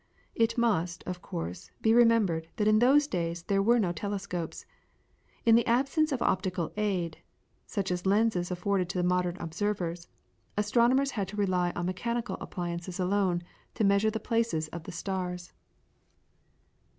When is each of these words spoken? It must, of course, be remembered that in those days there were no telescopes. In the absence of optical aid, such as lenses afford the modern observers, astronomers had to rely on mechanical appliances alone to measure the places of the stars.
It 0.33 0.57
must, 0.57 1.03
of 1.03 1.21
course, 1.21 1.69
be 1.79 1.93
remembered 1.93 2.47
that 2.55 2.67
in 2.67 2.79
those 2.79 3.05
days 3.05 3.43
there 3.43 3.61
were 3.61 3.77
no 3.77 3.91
telescopes. 3.91 4.65
In 5.45 5.53
the 5.53 5.67
absence 5.67 6.11
of 6.11 6.23
optical 6.23 6.71
aid, 6.75 7.19
such 7.67 7.91
as 7.91 8.07
lenses 8.07 8.49
afford 8.49 8.89
the 8.89 9.03
modern 9.03 9.37
observers, 9.37 10.07
astronomers 10.57 11.11
had 11.11 11.27
to 11.27 11.37
rely 11.37 11.71
on 11.75 11.85
mechanical 11.85 12.35
appliances 12.41 12.99
alone 12.99 13.43
to 13.75 13.83
measure 13.83 14.09
the 14.09 14.19
places 14.19 14.69
of 14.69 14.85
the 14.85 14.91
stars. 14.91 15.53